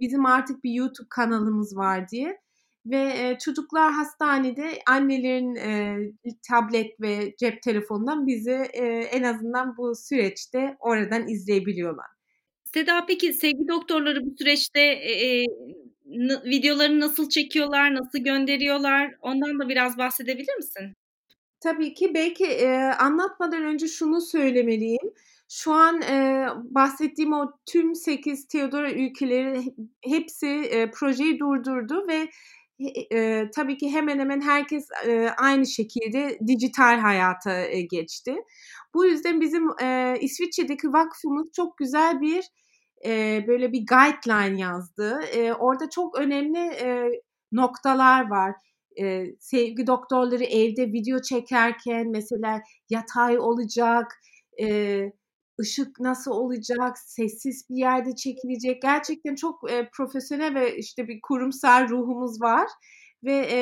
Bizim 0.00 0.26
artık 0.26 0.64
bir 0.64 0.70
YouTube 0.70 1.08
kanalımız 1.10 1.76
var 1.76 2.08
diye 2.08 2.40
ve 2.86 2.96
e, 2.96 3.38
çocuklar 3.38 3.92
hastanede 3.92 4.78
annelerin 4.88 5.54
e, 5.54 5.96
tablet 6.50 7.00
ve 7.00 7.34
cep 7.38 7.62
telefonundan 7.62 8.26
bizi 8.26 8.66
e, 8.72 8.84
en 8.86 9.22
azından 9.22 9.76
bu 9.76 9.94
süreçte 9.94 10.76
oradan 10.80 11.28
izleyebiliyorlar. 11.28 12.06
Seda 12.64 13.06
peki 13.06 13.32
sevgi 13.32 13.68
doktorları 13.68 14.20
bu 14.24 14.34
süreçte 14.38 14.80
e, 14.80 15.44
videolarını 16.44 17.00
nasıl 17.00 17.28
çekiyorlar, 17.28 17.94
nasıl 17.94 18.18
gönderiyorlar? 18.18 19.14
Ondan 19.22 19.58
da 19.58 19.68
biraz 19.68 19.98
bahsedebilir 19.98 20.56
misin? 20.56 20.92
Tabii 21.60 21.94
ki 21.94 22.14
belki 22.14 22.44
e, 22.44 22.68
anlatmadan 22.76 23.62
önce 23.62 23.88
şunu 23.88 24.20
söylemeliyim. 24.20 25.12
Şu 25.48 25.72
an 25.72 26.02
e, 26.02 26.46
bahsettiğim 26.70 27.32
o 27.32 27.52
tüm 27.66 27.94
8 27.94 28.48
Teodora 28.48 28.92
ülkeleri 28.92 29.74
hepsi 30.04 30.46
e, 30.46 30.90
projeyi 30.90 31.38
durdurdu 31.38 32.06
ve 32.08 32.28
e, 33.12 33.50
tabii 33.54 33.76
ki 33.76 33.92
hemen 33.92 34.18
hemen 34.18 34.40
herkes 34.40 34.88
e, 35.06 35.28
aynı 35.28 35.66
şekilde 35.66 36.38
dijital 36.46 36.98
hayata 36.98 37.60
e, 37.60 37.82
geçti. 37.82 38.34
Bu 38.94 39.06
yüzden 39.06 39.40
bizim 39.40 39.62
e, 39.82 40.16
İsviçre'deki 40.20 40.88
vakfımız 40.88 41.52
çok 41.56 41.78
güzel 41.78 42.20
bir 42.20 42.44
e, 43.06 43.44
böyle 43.46 43.72
bir 43.72 43.86
guideline 43.86 44.60
yazdı. 44.60 45.20
E, 45.34 45.52
orada 45.52 45.90
çok 45.90 46.18
önemli 46.18 46.58
e, 46.58 47.08
noktalar 47.52 48.30
var. 48.30 48.52
E, 49.00 49.24
sevgi 49.40 49.86
doktorları 49.86 50.44
evde 50.44 50.86
video 50.92 51.22
çekerken 51.22 52.10
mesela 52.10 52.60
yatay 52.90 53.38
olacak, 53.38 54.12
e, 54.62 54.98
ışık 55.60 56.00
nasıl 56.00 56.30
olacak, 56.30 56.98
sessiz 56.98 57.68
bir 57.70 57.76
yerde 57.76 58.14
çekilecek. 58.16 58.82
Gerçekten 58.82 59.34
çok 59.34 59.70
e, 59.70 59.88
profesyonel 59.92 60.54
ve 60.54 60.76
işte 60.76 61.08
bir 61.08 61.20
kurumsal 61.22 61.88
ruhumuz 61.88 62.40
var. 62.40 62.68
Ve 63.24 63.36
e, 63.36 63.58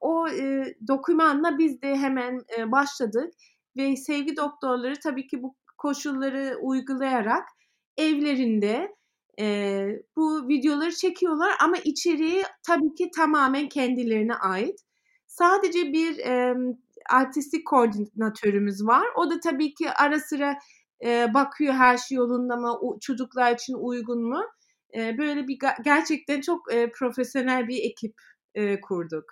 o 0.00 0.28
e, 0.28 0.74
dokümanla 0.88 1.58
biz 1.58 1.82
de 1.82 1.96
hemen 1.96 2.40
e, 2.58 2.72
başladık. 2.72 3.34
Ve 3.76 3.96
sevgi 3.96 4.36
doktorları 4.36 4.94
tabii 5.02 5.26
ki 5.26 5.42
bu 5.42 5.54
koşulları 5.78 6.58
uygulayarak 6.62 7.48
evlerinde 7.96 8.94
e, 9.40 9.86
bu 10.16 10.48
videoları 10.48 10.94
çekiyorlar 10.94 11.52
ama 11.64 11.76
içeriği 11.84 12.42
tabii 12.66 12.94
ki 12.94 13.10
tamamen 13.16 13.68
kendilerine 13.68 14.34
ait. 14.34 14.80
Sadece 15.26 15.92
bir 15.92 16.18
e, 16.18 16.54
artistik 17.10 17.66
koordinatörümüz 17.66 18.86
var. 18.86 19.06
O 19.16 19.30
da 19.30 19.40
tabii 19.40 19.74
ki 19.74 19.90
ara 19.90 20.20
sıra 20.20 20.58
e, 21.04 21.34
bakıyor 21.34 21.74
her 21.74 21.98
şey 21.98 22.16
yolunda 22.16 22.56
mı, 22.56 22.78
çocuklar 23.00 23.54
için 23.54 23.74
uygun 23.74 24.22
mu? 24.22 24.42
E, 24.96 25.18
böyle 25.18 25.48
bir 25.48 25.58
gerçekten 25.84 26.40
çok 26.40 26.74
e, 26.74 26.90
profesyonel 26.90 27.68
bir 27.68 27.84
ekip 27.84 28.14
e, 28.54 28.80
kurduk. 28.80 29.24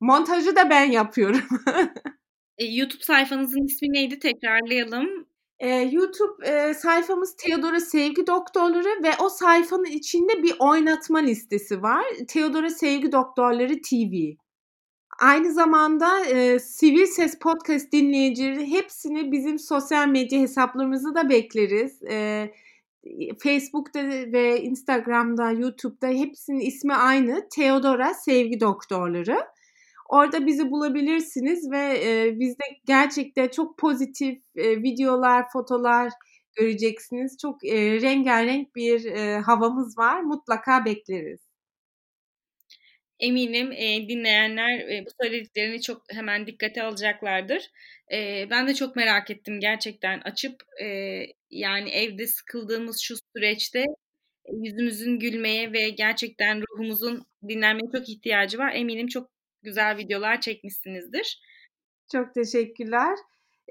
Montajı 0.00 0.56
da 0.56 0.70
ben 0.70 0.84
yapıyorum. 0.84 1.42
e, 2.58 2.64
YouTube 2.64 3.02
sayfanızın 3.02 3.66
ismi 3.66 3.92
neydi? 3.92 4.18
Tekrarlayalım. 4.18 5.26
E, 5.58 5.68
YouTube 5.68 6.46
e, 6.48 6.74
sayfamız 6.74 7.36
Teodora 7.36 7.80
Sevgi 7.80 8.26
Doktorları 8.26 9.02
ve 9.02 9.10
o 9.20 9.28
sayfanın 9.28 9.84
içinde 9.84 10.42
bir 10.42 10.54
oynatma 10.58 11.18
listesi 11.18 11.82
var. 11.82 12.04
Teodora 12.28 12.70
Sevgi 12.70 13.12
Doktorları 13.12 13.74
TV. 13.80 14.43
Aynı 15.20 15.52
zamanda 15.52 16.24
e, 16.24 16.58
Sivil 16.58 17.06
Ses 17.06 17.38
Podcast 17.38 17.92
dinleyicileri 17.92 18.70
hepsini 18.70 19.32
bizim 19.32 19.58
sosyal 19.58 20.08
medya 20.08 20.40
hesaplarımızı 20.40 21.14
da 21.14 21.28
bekleriz. 21.28 22.02
E, 22.02 22.50
Facebook'ta 23.38 24.08
ve 24.08 24.62
Instagram'da, 24.62 25.50
YouTube'da 25.50 26.08
hepsinin 26.08 26.60
ismi 26.60 26.94
aynı. 26.94 27.48
Teodora 27.48 28.14
Sevgi 28.14 28.60
Doktorları. 28.60 29.38
Orada 30.08 30.46
bizi 30.46 30.70
bulabilirsiniz 30.70 31.70
ve 31.70 32.00
e, 32.04 32.40
bizde 32.40 32.64
gerçekten 32.86 33.48
çok 33.48 33.78
pozitif 33.78 34.38
e, 34.56 34.82
videolar, 34.82 35.48
fotolar 35.52 36.12
göreceksiniz. 36.56 37.36
Çok 37.42 37.64
e, 37.64 38.00
rengarenk 38.00 38.76
bir 38.76 39.04
e, 39.04 39.40
havamız 39.40 39.98
var. 39.98 40.20
Mutlaka 40.20 40.84
bekleriz. 40.84 41.40
Eminim 43.24 43.72
e, 43.72 44.08
dinleyenler 44.08 44.78
e, 44.78 45.04
bu 45.06 45.10
söylediklerini 45.22 45.82
çok 45.82 46.02
hemen 46.10 46.46
dikkate 46.46 46.82
alacaklardır. 46.82 47.70
E, 48.12 48.46
ben 48.50 48.68
de 48.68 48.74
çok 48.74 48.96
merak 48.96 49.30
ettim 49.30 49.60
gerçekten 49.60 50.20
açıp 50.20 50.62
e, 50.82 50.86
yani 51.50 51.90
evde 51.90 52.26
sıkıldığımız 52.26 53.00
şu 53.00 53.14
süreçte 53.36 53.80
e, 54.44 54.52
yüzümüzün 54.52 55.18
gülmeye 55.18 55.72
ve 55.72 55.90
gerçekten 55.90 56.62
ruhumuzun 56.62 57.26
dinlenmeye 57.48 57.90
çok 57.92 58.08
ihtiyacı 58.08 58.58
var. 58.58 58.72
Eminim 58.74 59.06
çok 59.06 59.30
güzel 59.62 59.96
videolar 59.96 60.40
çekmişsinizdir. 60.40 61.40
Çok 62.12 62.34
teşekkürler. 62.34 63.18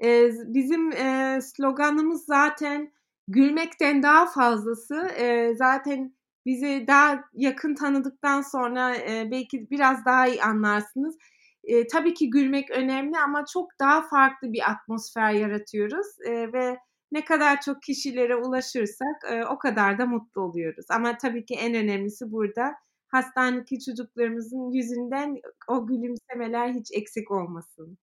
Ee, 0.04 0.30
bizim 0.46 0.92
e, 0.92 1.38
sloganımız 1.42 2.24
zaten 2.24 2.92
gülmekten 3.28 4.02
daha 4.02 4.26
fazlası. 4.26 5.08
E, 5.18 5.54
zaten 5.54 6.13
bizi 6.46 6.84
daha 6.86 7.24
yakın 7.34 7.74
tanıdıktan 7.74 8.42
sonra 8.42 8.96
e, 8.96 9.30
belki 9.30 9.70
biraz 9.70 10.04
daha 10.04 10.26
iyi 10.26 10.42
anlarsınız. 10.42 11.16
E, 11.64 11.86
tabii 11.86 12.14
ki 12.14 12.30
gülmek 12.30 12.70
önemli 12.70 13.18
ama 13.18 13.44
çok 13.52 13.70
daha 13.80 14.02
farklı 14.08 14.52
bir 14.52 14.70
atmosfer 14.70 15.30
yaratıyoruz 15.32 16.06
e, 16.26 16.52
ve 16.52 16.78
ne 17.12 17.24
kadar 17.24 17.60
çok 17.60 17.82
kişilere 17.82 18.36
ulaşırsak 18.36 19.16
e, 19.30 19.44
o 19.44 19.58
kadar 19.58 19.98
da 19.98 20.06
mutlu 20.06 20.40
oluyoruz. 20.42 20.86
Ama 20.90 21.18
tabii 21.18 21.44
ki 21.44 21.54
en 21.54 21.74
önemlisi 21.74 22.32
burada 22.32 22.74
hastanedeki 23.08 23.80
çocuklarımızın 23.80 24.72
yüzünden 24.72 25.40
o 25.68 25.86
gülümsemeler 25.86 26.68
hiç 26.68 26.88
eksik 26.92 27.30
olmasın. 27.30 27.98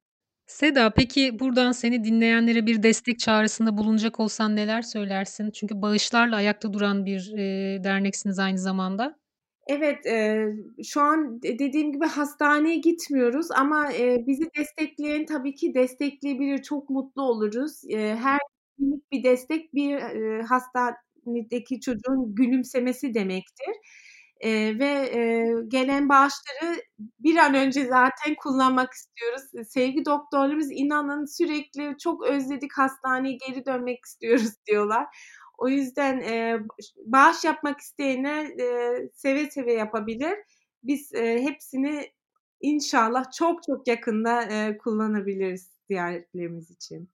Seda, 0.51 0.89
peki 0.93 1.39
buradan 1.39 1.71
seni 1.71 2.03
dinleyenlere 2.03 2.65
bir 2.65 2.83
destek 2.83 3.19
çağrısında 3.19 3.77
bulunacak 3.77 4.19
olsan 4.19 4.55
neler 4.55 4.81
söylersin? 4.81 5.51
Çünkü 5.51 5.81
bağışlarla 5.81 6.35
ayakta 6.35 6.73
duran 6.73 7.05
bir, 7.05 7.31
eee, 7.37 7.83
derneksiniz 7.83 8.39
aynı 8.39 8.57
zamanda. 8.59 9.15
Evet, 9.67 10.05
eee, 10.05 10.53
şu 10.83 11.01
an 11.01 11.41
dediğim 11.41 11.91
gibi 11.93 12.05
hastaneye 12.05 12.77
gitmiyoruz 12.77 13.51
ama, 13.51 13.91
eee, 13.91 14.23
bizi 14.27 14.43
destekleyen 14.57 15.25
tabii 15.25 15.55
ki 15.55 15.73
destekleyebilir, 15.75 16.61
çok 16.63 16.89
mutlu 16.89 17.21
oluruz. 17.21 17.81
Eee, 17.85 18.15
her 18.21 18.39
minik 18.79 19.11
bir 19.11 19.23
destek 19.23 19.73
bir, 19.73 19.89
eee, 19.97 20.41
hastanedeki 20.49 21.79
çocuğun 21.81 22.35
gülümsemesi 22.35 23.13
demektir. 23.13 23.75
Eee, 24.43 24.79
ve, 24.79 25.11
eee, 25.13 25.55
gelen 25.67 26.09
bağışları 26.09 26.81
bir 27.19 27.37
an 27.37 27.53
önce 27.55 27.85
zaten 27.85 28.35
kullanmak 28.43 28.93
istiyoruz. 28.93 29.41
Sevgi 29.69 30.05
doktorlarımız 30.05 30.71
inanın 30.71 31.25
sürekli 31.37 31.95
"Çok 32.03 32.25
özledik, 32.27 32.71
hastaneye 32.77 33.37
geri 33.47 33.65
dönmek 33.65 33.99
istiyoruz." 34.05 34.51
diyorlar. 34.67 35.05
O 35.57 35.67
yüzden, 35.69 36.19
eee, 36.19 36.59
bağış 37.05 37.43
yapmak 37.45 37.79
isteyenler, 37.79 38.45
eee, 38.59 39.09
seve 39.15 39.49
seve 39.51 39.73
yapabilir. 39.73 40.33
Biz, 40.83 41.13
eee, 41.13 41.41
hepsini 41.43 42.11
inşallah 42.61 43.25
çok 43.39 43.63
çok 43.67 43.87
yakında, 43.87 44.43
eee, 44.43 44.77
kullanabiliriz 44.77 45.71
ziyaretlerimiz 45.89 46.71
için. 46.71 47.09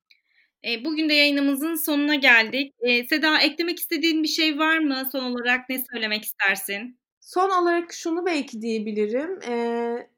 E, 0.68 0.86
bugün 0.86 1.10
de 1.10 1.14
yayınımızın 1.14 1.76
sonuna 1.76 2.16
geldik. 2.16 2.74
E, 2.82 3.08
Seda 3.08 3.40
eklemek 3.42 3.80
istediğin 3.80 4.24
bir 4.24 4.28
şey 4.28 4.60
var 4.60 4.78
mı? 4.80 5.04
Son 5.12 5.24
olarak 5.24 5.70
ne 5.70 5.84
söylemek 5.94 6.26
istersin? 6.26 7.00
Son 7.28 7.50
olarak 7.62 7.94
şunu 7.94 8.26
belki 8.26 8.62
diyebilirim. 8.62 9.40
Eee, 9.42 10.10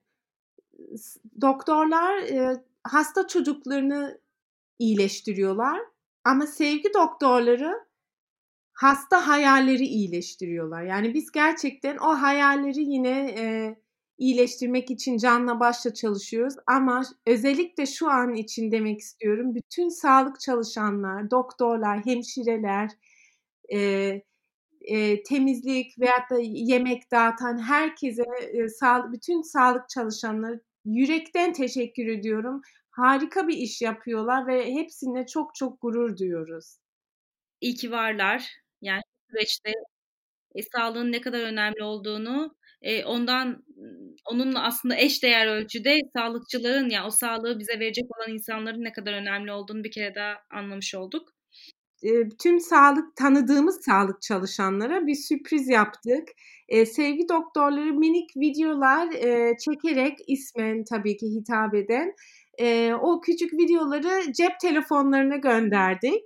doktorlar, 1.41 2.17
eee, 2.19 2.63
hasta 2.83 3.27
çocuklarını 3.27 4.19
iyileştiriyorlar 4.79 5.81
ama 6.25 6.47
sevgi 6.47 6.89
doktorları 6.95 7.73
hasta 8.73 9.27
hayalleri 9.27 9.85
iyileştiriyorlar. 9.85 10.83
Yani 10.83 11.15
biz 11.15 11.31
gerçekten 11.31 11.97
o 11.97 12.09
hayalleri 12.21 12.81
yine, 12.81 13.35
eee, 13.37 13.79
iyileştirmek 14.17 14.91
için 14.91 15.17
canla 15.17 15.59
başla 15.59 15.95
çalışıyoruz 15.95 16.55
ama 16.67 17.03
özellikle 17.27 17.85
şu 17.85 18.09
an 18.11 18.35
için 18.35 18.71
demek 18.71 18.99
istiyorum, 19.01 19.55
bütün 19.55 19.89
sağlık 19.89 20.39
çalışanlar, 20.41 21.31
doktorlar, 21.31 22.05
hemşireler, 22.05 22.91
eee 23.69 24.23
e, 24.81 25.23
temizlik 25.23 25.99
veyahut 25.99 26.29
da 26.31 26.39
yemek 26.41 27.11
dağıtan 27.11 27.57
herkese, 27.57 28.23
e, 28.53 28.67
sağ, 28.69 29.11
bütün 29.13 29.41
sağlık 29.41 29.89
çalışanları 29.89 30.61
yürekten 30.85 31.53
teşekkür 31.53 32.07
ediyorum. 32.07 32.61
Harika 32.91 33.47
bir 33.47 33.57
iş 33.57 33.81
yapıyorlar 33.81 34.47
ve 34.47 34.73
hepsine 34.73 35.25
çok 35.27 35.55
çok 35.55 35.81
gurur 35.81 36.17
duyuyoruz. 36.17 36.77
İyi 37.61 37.75
ki 37.75 37.91
varlar. 37.91 38.49
Yani 38.81 39.01
süreçte 39.31 39.73
e, 40.55 40.63
sağlığın 40.63 41.11
ne 41.11 41.21
kadar 41.21 41.39
önemli 41.41 41.83
olduğunu 41.83 42.55
e, 42.81 43.05
ondan 43.05 43.65
onunla 44.31 44.63
aslında 44.63 44.95
eş 44.97 45.23
değer 45.23 45.47
ölçüde 45.47 45.99
sağlıkçıların 46.17 46.89
ya 46.89 47.07
o 47.07 47.09
sağlığı 47.11 47.59
bize 47.59 47.79
verecek 47.79 48.05
olan 48.17 48.33
insanların 48.33 48.83
ne 48.83 48.91
kadar 48.93 49.13
önemli 49.13 49.51
olduğunu 49.51 49.83
bir 49.83 49.91
kere 49.91 50.15
daha 50.15 50.35
anlamış 50.51 50.95
olduk. 50.95 51.33
E, 52.03 52.29
tüm 52.29 52.59
sağlık 52.59 53.15
tanıdığımız 53.15 53.81
sağlık 53.85 54.21
çalışanlara 54.21 55.07
bir 55.07 55.15
sürpriz 55.15 55.69
yaptık. 55.69 56.29
E, 56.67 56.85
sevgi 56.85 57.29
doktorları 57.29 57.93
minik 57.93 58.37
videolar 58.37 59.11
e, 59.13 59.57
çekerek 59.57 60.19
ismen 60.27 60.83
tabii 60.83 61.17
ki 61.17 61.27
hitap 61.27 61.75
eden 61.75 62.13
e, 62.59 62.93
o 62.93 63.21
küçük 63.21 63.53
videoları 63.53 64.33
cep 64.33 64.59
telefonlarına 64.61 65.35
gönderdik. 65.35 66.23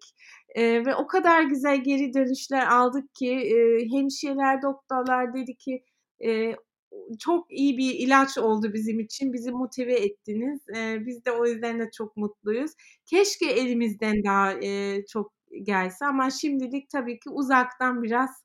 E, 0.55 0.85
ve 0.85 0.95
o 0.95 1.07
kadar 1.07 1.43
güzel 1.43 1.83
geri 1.83 2.13
dönüşler 2.13 2.67
aldık 2.67 3.15
ki 3.15 3.31
e, 3.31 3.85
hemşireler, 3.91 4.61
doktorlar 4.61 5.33
dedi 5.33 5.55
ki 5.55 5.83
e, 6.25 6.55
çok 7.19 7.51
iyi 7.51 7.77
bir 7.77 7.93
ilaç 7.93 8.37
oldu 8.37 8.73
bizim 8.73 8.99
için. 8.99 9.33
Bizi 9.33 9.51
motive 9.51 9.93
ettiniz. 9.93 10.61
E, 10.77 11.05
biz 11.05 11.25
de 11.25 11.31
o 11.31 11.45
yüzden 11.45 11.79
de 11.79 11.89
çok 11.97 12.17
mutluyuz. 12.17 12.71
Keşke 13.05 13.45
elimizden 13.45 14.23
daha 14.23 14.53
e, 14.53 15.05
çok 15.05 15.31
gelse 15.63 16.05
ama 16.05 16.29
şimdilik 16.29 16.89
tabii 16.89 17.19
ki 17.19 17.29
uzaktan 17.29 18.03
biraz 18.03 18.43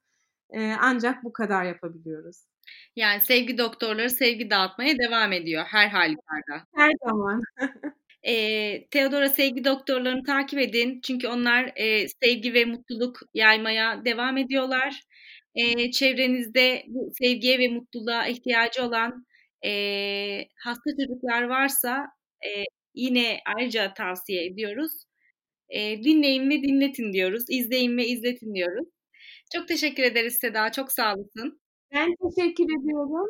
e, 0.51 0.73
ancak 0.81 1.25
bu 1.25 1.33
kadar 1.33 1.65
yapabiliyoruz. 1.65 2.45
Yani 2.97 3.21
sevgi 3.21 3.59
doktorları 3.59 4.11
sevgi 4.11 4.51
dağıtmaya 4.51 4.99
devam 4.99 5.33
ediyor 5.33 5.65
her 5.67 5.89
halükarda. 5.89 6.67
Her 6.77 6.93
zaman. 7.07 7.43
e, 8.23 8.35
Theodora 8.89 9.29
sevgi 9.29 9.65
doktorlarını 9.65 10.25
takip 10.25 10.59
edin. 10.59 11.01
Çünkü 11.07 11.29
onlar 11.29 11.73
e, 11.77 12.09
sevgi 12.09 12.55
ve 12.55 12.65
mutluluk 12.65 13.21
yaymaya 13.35 14.05
devam 14.05 14.37
ediyorlar. 14.37 15.03
E, 15.55 15.91
çevrenizde 15.91 16.85
bu 16.89 17.11
sevgiye 17.19 17.59
ve 17.59 17.69
mutluluğa 17.69 18.27
ihtiyacı 18.27 18.83
olan 18.83 19.27
e, 19.65 19.71
hasta 20.65 20.91
çocuklar 21.01 21.43
varsa 21.43 22.07
e, 22.47 22.65
yine 22.95 23.39
ayrıca 23.57 23.95
tavsiye 23.95 24.47
ediyoruz. 24.47 25.08
E, 25.71 26.05
dinleyin 26.05 26.51
ve 26.51 26.63
dinletin 26.63 27.13
diyoruz. 27.13 27.45
İzleyin 27.49 27.97
ve 27.97 28.07
izletin 28.07 28.55
diyoruz. 28.55 28.89
Çok 29.55 29.69
teşekkür 29.69 30.03
ederiz 30.03 30.39
Seda. 30.41 30.73
Çok 30.73 30.93
sağ 30.93 31.15
olasın. 31.15 31.61
Ben 31.95 32.09
teşekkür 32.31 32.65
ediyorum. 32.65 33.29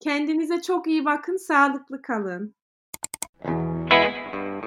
Kendinize 0.00 0.62
çok 0.62 0.86
iyi 0.86 1.04
bakın. 1.04 1.36
Sağlıklı 1.36 2.02
kalın. 2.02 2.54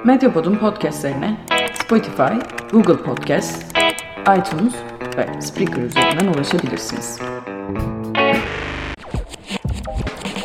Medyapod'un 0.05 0.55
podcastlerine 0.55 1.37
Spotify, 1.73 2.33
Google 2.71 3.03
Podcast, 3.03 3.77
iTunes 4.21 4.73
ve 5.17 5.41
Spreaker 5.41 5.81
üzerinden 5.81 6.27
ulaşabilirsiniz. 6.27 7.19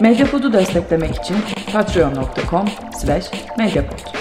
Medyapod'u 0.01 0.53
desteklemek 0.53 1.15
için 1.15 1.37
patreon.com 1.73 2.69
slash 3.01 3.31
medyapod. 3.59 4.20